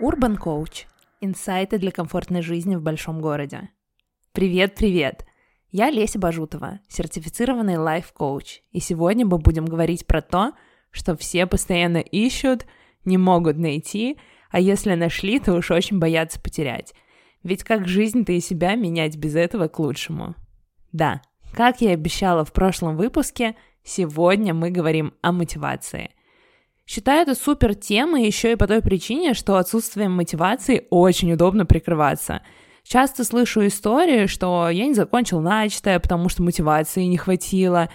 [0.00, 0.84] Urban Coach.
[1.22, 3.70] Инсайты для комфортной жизни в большом городе.
[4.32, 5.26] Привет-привет!
[5.70, 10.52] Я Леся Бажутова, сертифицированный лайф-коуч, и сегодня мы будем говорить про то,
[10.90, 12.66] что все постоянно ищут,
[13.06, 14.18] не могут найти,
[14.50, 16.92] а если нашли, то уж очень боятся потерять.
[17.42, 20.34] Ведь как жизнь-то и себя менять без этого к лучшему?
[20.92, 21.22] Да,
[21.54, 26.10] как я и обещала в прошлом выпуске, сегодня мы говорим о мотивации.
[26.86, 32.42] Считаю это супер темой еще и по той причине, что отсутствием мотивации очень удобно прикрываться.
[32.84, 37.90] Часто слышу истории, что я не закончил начатое, потому что мотивации не хватило,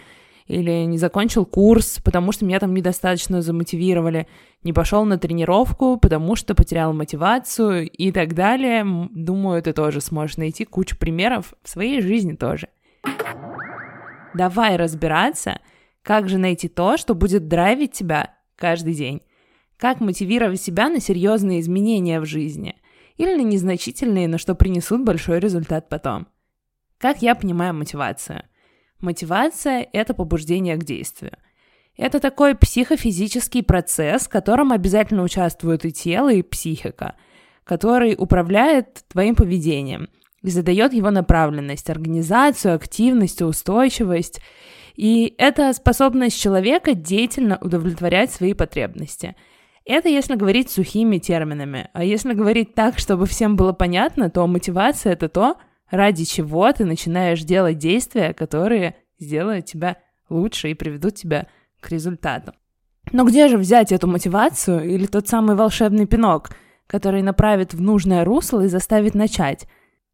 [0.48, 4.28] или не закончил курс, потому что меня там недостаточно замотивировали,
[4.64, 8.86] не пошел на тренировку, потому что потерял мотивацию и так далее.
[9.12, 12.68] Думаю, ты тоже сможешь найти кучу примеров в своей жизни тоже.
[14.34, 15.62] Давай разбираться,
[16.04, 19.22] как же найти то, что будет драйвить тебя каждый день.
[19.78, 22.76] Как мотивировать себя на серьезные изменения в жизни
[23.18, 26.28] или на незначительные, но что принесут большой результат потом.
[27.00, 28.44] Как я понимаю мотивацию?
[29.00, 31.34] Мотивация– это побуждение к действию.
[31.98, 37.16] Это такой психофизический процесс, в котором обязательно участвуют и тело, и психика,
[37.64, 40.10] который управляет твоим поведением
[40.44, 44.42] и задает его направленность, организацию, активность, устойчивость–
[44.96, 49.36] и это способность человека деятельно удовлетворять свои потребности.
[49.86, 51.90] Это если говорить сухими терминами.
[51.94, 55.56] А если говорить так, чтобы всем было понятно, то мотивация— это то,
[55.90, 59.98] ради чего ты начинаешь делать действия, которые сделают тебя
[60.30, 61.48] лучше и приведут тебя
[61.80, 62.54] к результату.
[63.12, 66.52] Но где же взять эту мотивацию или тот самый волшебный пинок,
[66.86, 69.68] который направит в нужное русло и заставит начать?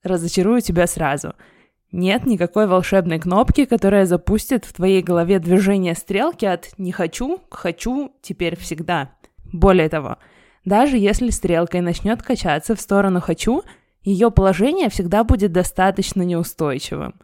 [0.03, 1.33] Разочарую тебя сразу—
[1.91, 7.55] нет никакой волшебной кнопки, которая запустит в твоей голове движение стрелки от «не хочу» к
[7.55, 9.11] «хочу» теперь всегда.
[9.53, 10.17] Более того,
[10.65, 13.63] даже если стрелка и начнет качаться в сторону «хочу»,
[14.03, 17.15] ее положение всегда будет достаточно неустойчивым.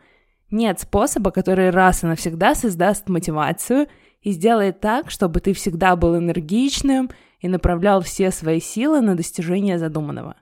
[0.50, 3.88] Нет способа, который раз и навсегда создаст мотивацию
[4.22, 7.10] и сделает так, чтобы ты всегда был энергичным
[7.42, 10.36] и направлял все свои силы на достижение задуманного.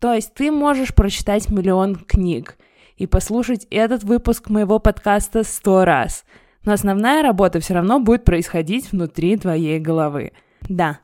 [0.00, 2.56] То есть ты можешь прочитать миллион книг–
[3.00, 6.26] и послушать этот выпуск моего подкаста сто раз.
[6.66, 10.32] Но основная работа все равно будет происходить внутри твоей головы.
[10.68, 11.00] Да,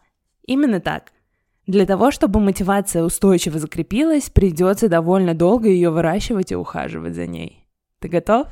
[0.46, 1.04] именно так.
[1.66, 7.66] Для того, чтобы мотивация устойчиво закрепилась, придется довольно долго ее выращивать и ухаживать за ней.
[8.00, 8.48] Ты готов?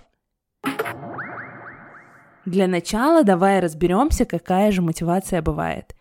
[2.47, 5.94] Для начала давай разберемся, какая же мотивация бывает.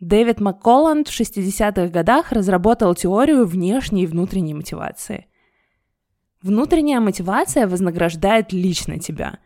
[0.00, 5.26] Дэвид Макколланд в 60-х годах разработал теорию внешней и внутренней мотивации–
[6.46, 9.40] Внутренняя мотивация вознаграждает лично тебя.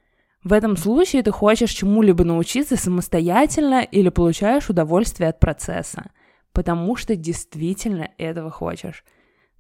[0.45, 6.11] В этом случае ты хочешь чему-либо научиться самостоятельно или получаешь удовольствие от процесса,
[6.53, 9.03] потому что действительно этого хочешь.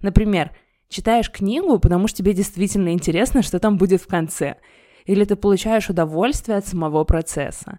[0.01, 0.51] Например,
[0.91, 4.57] читаешь книгу, потому что тебе действительно интересно, что там будет в конце,
[5.07, 7.79] или ты получаешь удовольствие от самого процесса.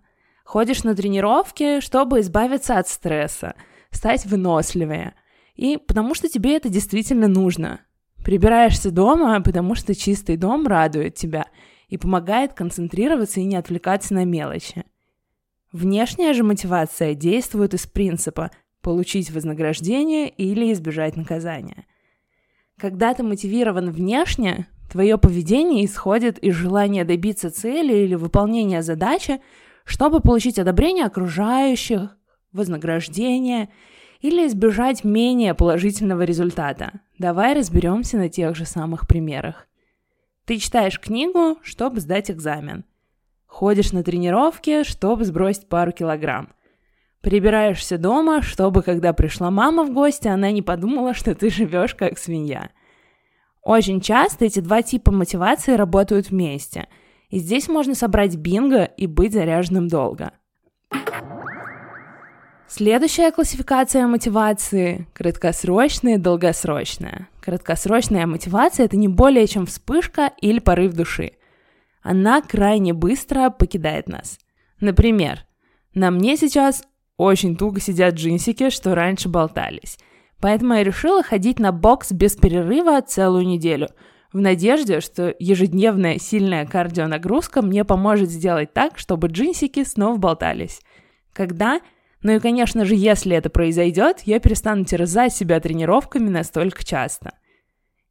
[0.51, 3.55] Ходишь на тренировки, чтобы избавиться от стресса,
[3.89, 5.13] стать выносливее,
[5.55, 7.79] и потому что тебе это действительно нужно,
[8.21, 11.45] Прибираешься дома, потому что чистый дом радует тебя
[11.87, 14.83] и помогает концентрироваться и не отвлекаться на мелочи.
[15.71, 18.51] Внешняя же мотивация действует из принципа
[18.81, 21.85] получить вознаграждение или избежать наказания.
[22.77, 29.39] Когда ты мотивирован внешне, твое поведение исходит из желания добиться цели или выполнения задачи,
[29.91, 32.17] чтобы получить одобрение окружающих,
[32.53, 33.67] вознаграждение
[34.21, 37.01] или избежать менее положительного результата.
[37.19, 39.67] Давай разберемся на тех же самых примерах.
[40.45, 42.85] Ты читаешь книгу, чтобы сдать экзамен.
[43.47, 46.53] Ходишь на тренировки, чтобы сбросить пару килограмм.
[47.19, 52.17] Прибираешься дома, чтобы, когда пришла мама в гости, она не подумала, что ты живешь как
[52.17, 52.69] свинья.
[53.61, 56.87] Очень часто эти два типа мотивации работают вместе.
[57.31, 60.33] И здесь можно собрать бинго и быть заряженным долго.
[62.67, 67.27] Следующая классификация мотивации– краткосрочная и долгосрочная.
[67.41, 71.33] Краткосрочная мотивация– это не более чем вспышка или порыв души.
[72.01, 74.39] Она крайне быстро покидает нас.
[74.79, 75.45] Например,
[75.93, 76.83] на мне сейчас
[77.17, 79.97] очень туго сидят джинсики, что раньше болтались.
[80.39, 83.89] Поэтому я решила ходить на бокс без перерыва целую неделю,
[84.33, 90.81] в надежде, что ежедневная сильная кардионагрузка мне поможет сделать так, чтобы джинсики снова болтались.
[91.33, 91.81] Когда
[92.23, 97.33] ну и, конечно же, если это произойдет, я перестану терзать себя тренировками настолько часто.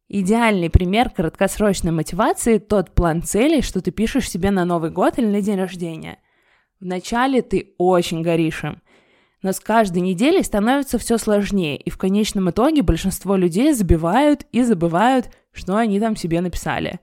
[0.09, 5.25] Идеальный пример краткосрочной мотивации– тот план целей, что ты пишешь себе на Новый год или
[5.25, 6.19] на день рождения.
[6.81, 8.81] Вначале ты очень горишь им.
[9.41, 14.61] Но с каждой неделей становится все сложнее, и в конечном итоге большинство людей забивают и
[14.61, 16.99] забывают, что они там себе написали.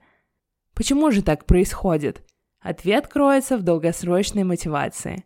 [0.73, 2.23] Почему же так происходит?
[2.61, 5.25] Ответ кроется в долгосрочной мотивации.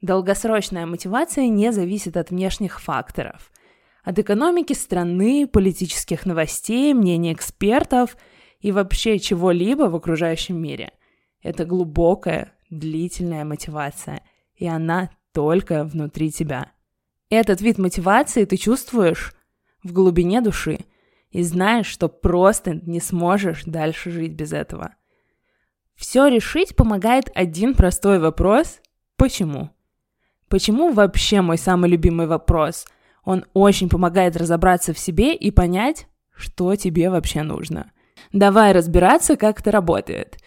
[0.00, 3.50] Долгосрочная мотивация не зависит от внешних факторов.
[4.04, 8.16] От экономики страны, политических новостей, мнений экспертов
[8.60, 10.92] и вообще чего-либо в окружающем мире.
[11.42, 14.22] Это глубокая, длительная мотивация,
[14.58, 16.72] и она только внутри тебя.
[17.30, 19.34] Этот вид мотивации ты чувствуешь
[19.82, 20.80] в глубине души
[21.30, 24.94] и знаешь, что просто не сможешь дальше жить без этого.
[25.94, 28.80] Все решить помогает один простой вопрос–
[29.16, 29.70] почему?
[30.48, 32.86] Почему вообще мой самый любимый вопрос?
[33.24, 37.92] Он очень помогает разобраться в себе и понять, что тебе вообще нужно.
[38.32, 40.38] Давай разбираться, как это работает.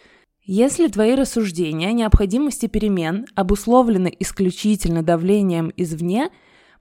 [0.43, 6.29] Если твои рассуждения о необходимости перемен обусловлены исключительно давлением извне,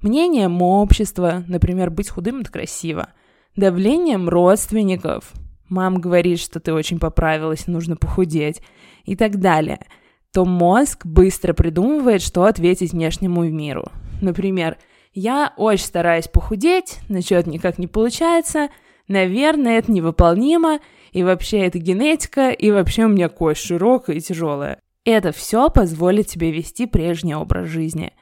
[0.01, 3.13] мнением общества, например, быть худым– это красиво,
[3.57, 5.33] давлением родственников,
[5.69, 8.63] мам говорит, что ты очень поправилась, нужно похудеть
[9.05, 9.81] и так далее–
[10.33, 13.91] то мозг быстро придумывает, что ответить внешнему миру.
[14.21, 14.77] Например,
[15.13, 18.69] я очень стараюсь похудеть, но что-то никак не получается,
[19.09, 20.79] наверное, это невыполнимо,
[21.13, 24.81] и вообще это генетика, и вообще у меня кость широкая и тяжелая.
[25.05, 28.13] Это все позволит тебе вести прежний образ жизни.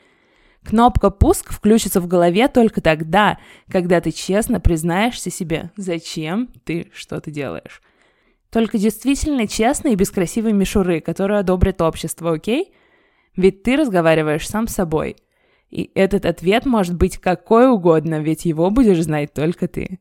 [0.65, 3.39] Кнопка «Пуск» включится в голове только тогда,
[3.71, 7.81] когда ты честно признаешься себе, зачем ты что-то делаешь.
[8.51, 12.75] Только действительно честно и без красивой мишуры, которую одобрит общество, окей?
[13.37, 15.17] Ведь ты разговариваешь сам с собой.
[15.71, 20.01] И этот ответ может быть какой угодно, ведь его будешь знать только ты.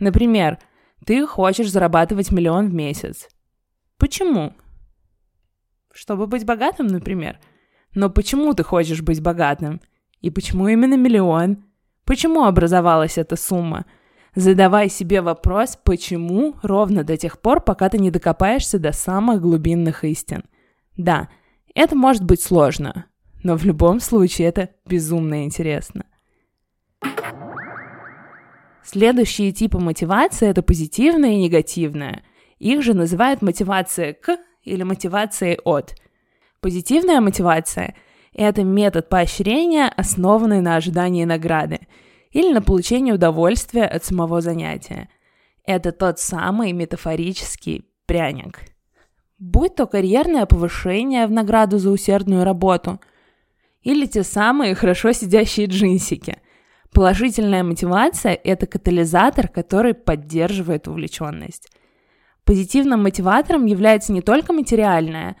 [0.00, 0.58] Например,
[1.04, 3.28] ты хочешь зарабатывать миллион в месяц.
[3.98, 4.52] Почему?
[5.92, 7.38] Чтобы быть богатым, например.
[7.94, 9.80] Но почему ты хочешь быть богатым?
[10.20, 11.64] И почему именно миллион?
[12.04, 13.86] Почему образовалась эта сумма?
[14.34, 20.02] Задавай себе вопрос, почему, ровно до тех пор, пока ты не докопаешься до самых глубинных
[20.04, 20.44] истин.
[20.96, 21.28] Да,
[21.74, 23.06] это может быть сложно,
[23.44, 26.04] но в любом случае это безумно интересно.
[28.84, 32.22] Следующие типы мотивации– это позитивная и негативная.
[32.58, 35.94] Их же называют мотивация к или мотивацией от.
[36.60, 37.96] Позитивная мотивация–
[38.32, 41.80] это метод поощрения, основанный на ожидании награды–
[42.34, 45.08] или на получение удовольствия от самого занятия.
[45.64, 48.60] Это тот самый метафорический пряник.
[49.38, 53.00] Будь то карьерное повышение в награду за усердную работу,
[53.82, 56.38] или те самые хорошо сидящие джинсики.
[56.94, 61.68] Положительная мотивация– это катализатор, который поддерживает увлеченность.
[62.44, 65.36] Позитивным мотиватором является не только материальное,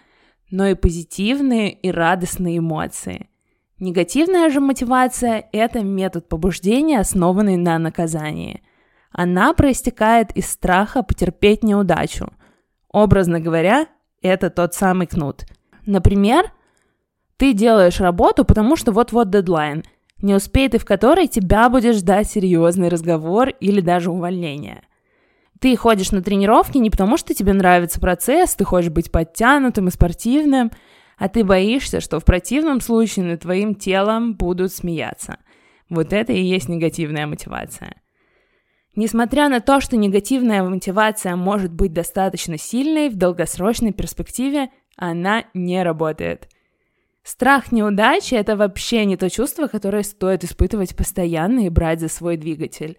[0.50, 3.28] но и позитивные и радостные эмоции–
[3.80, 8.62] Негативная же мотивация– это метод побуждения, основанный на наказании.
[9.10, 12.32] Она проистекает из страха потерпеть неудачу.
[12.88, 13.88] Образно говоря,
[14.22, 15.44] это тот самый кнут.
[15.86, 16.52] Например,
[17.36, 19.84] ты делаешь работу, потому что вот-вот дедлайн,
[20.24, 24.82] не успеет и в которой тебя будет ждать серьезный разговор или даже увольнение.
[25.60, 29.92] Ты ходишь на тренировки не потому, что тебе нравится процесс, ты хочешь быть подтянутым и
[29.92, 30.70] спортивным–
[31.16, 35.38] а ты боишься, что в противном случае над твоим телом будут смеяться.
[35.88, 38.00] Вот это и есть негативная мотивация.
[38.96, 45.82] Несмотря на то, что негативная мотивация может быть достаточно сильной, в долгосрочной перспективе она не
[45.82, 46.48] работает.
[47.24, 52.36] Страх неудачи– это вообще не то чувство, которое стоит испытывать постоянно и брать за свой
[52.36, 52.98] двигатель.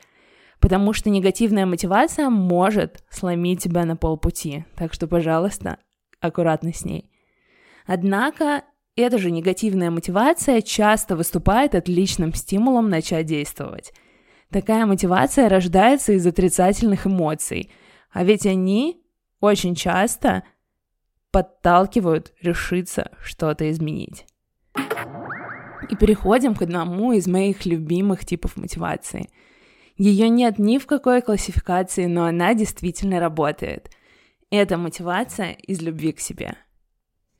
[0.59, 4.65] Потому что негативная мотивация может сломить тебя на полпути.
[4.75, 5.77] Так что, пожалуйста,
[6.19, 7.11] аккуратно с ней.
[7.85, 8.63] Однако
[8.95, 13.93] эта же негативная мотивация часто выступает отличным стимулом начать действовать.
[14.49, 17.71] Такая мотивация рождается из отрицательных эмоций,
[18.11, 19.03] а ведь они
[19.39, 20.43] очень часто
[21.35, 24.25] подталкивают решиться что-то изменить.
[25.89, 29.29] И переходим к одному из моих любимых типов мотивации.
[29.97, 33.91] Ее нет ни в какой классификации, но она действительно работает.
[34.49, 36.55] Это мотивация из любви к себе–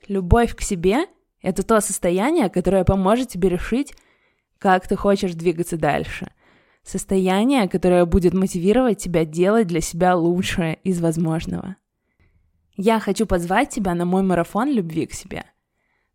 [0.08, 1.06] Любовь к себе—
[1.42, 3.94] это то состояние, которое поможет тебе решить,
[4.60, 6.32] как ты хочешь двигаться дальше.
[6.84, 11.76] Состояние, которое будет мотивировать тебя делать для себя лучшее из возможного.
[12.78, 15.46] Я хочу позвать тебя на мой марафон любви к себе.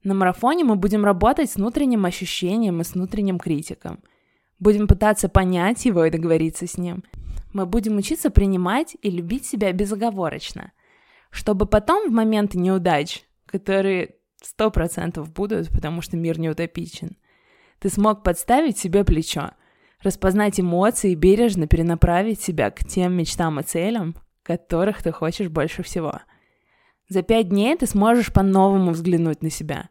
[0.03, 4.01] На марафоне мы будем работать с внутренним ощущением и с внутренним критиком.
[4.59, 7.05] Будем пытаться понять его и договориться с ним.
[7.53, 10.73] Мы будем учиться принимать и любить себя безоговорочно,
[11.31, 17.17] чтобы потом в моменты неудач которые Сто процентов будут, потому что мир не утопичен.
[17.79, 19.51] Ты смог подставить себе плечо,
[20.03, 25.83] распознать эмоции и бережно перенаправить себя к тем мечтам и целям, которых ты хочешь больше
[25.83, 26.21] всего.
[27.11, 29.89] За пять дней ты сможешь по-новому взглянуть на себя,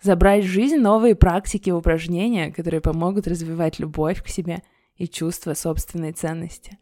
[0.00, 4.62] забрать в жизнь новые практики и упражнения, которые помогут развивать любовь к себе
[4.96, 6.78] и чувство собственной ценности.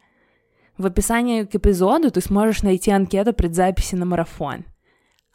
[0.77, 4.63] В описании к эпизоду ты сможешь найти анкету предзаписи на марафон.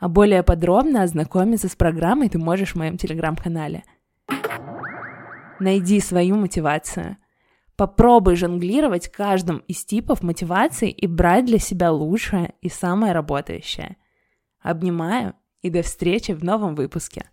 [0.00, 3.84] А более подробно ознакомиться с программой ты можешь в моем телеграм-канале.
[5.60, 7.18] Найди свою мотивацию.
[7.76, 13.96] Попробуй жонглировать каждым из типов мотивации и брать для себя лучшее и самое работающее.
[14.66, 17.30] Обнимаю и до встречи в новом выпуске.